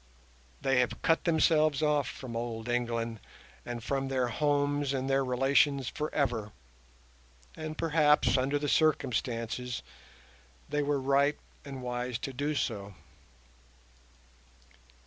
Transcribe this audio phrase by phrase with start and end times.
[0.63, 3.19] They have cut themselves off from old England
[3.63, 6.51] and from their homes and their relations for ever,
[7.55, 9.83] and perhaps, under the circumstances,
[10.67, 12.95] they were right and wise to do so.